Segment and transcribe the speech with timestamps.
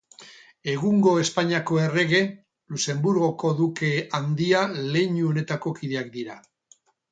[0.71, 2.21] Egungo Espainiako errege,
[2.73, 4.65] Luxenburgoko Duke Handia
[4.97, 6.43] leinu honetako kideak dira.